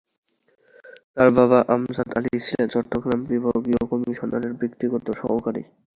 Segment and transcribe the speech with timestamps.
[1.15, 5.63] তার বাবা আমজাদ আলি ছিলেন চট্টগ্রাম বিভাগীয় কমিশনারের ব্যক্তিগত সহকারী।